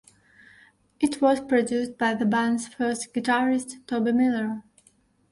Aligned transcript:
It 0.99 1.21
was 1.21 1.41
produced 1.41 1.99
by 1.99 2.15
the 2.15 2.25
band's 2.25 2.67
first 2.67 3.13
guitarist 3.13 3.85
Tobi 3.85 4.11
Miller. 4.15 4.63